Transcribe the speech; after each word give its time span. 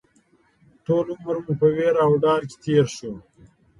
ټول 0.85 1.05
عمر 1.15 1.37
مو 1.43 1.53
په 1.59 1.67
وېره 1.75 2.01
او 2.05 2.11
ډار 2.23 2.41
کې 2.49 2.55
تېر 2.63 2.85
شو 2.95 3.11